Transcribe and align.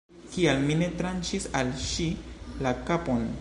Kial 0.35 0.63
mi 0.69 0.77
ne 0.79 0.87
tranĉis 1.01 1.45
al 1.61 1.71
ŝi 1.85 2.09
la 2.67 2.73
kapon? 2.89 3.29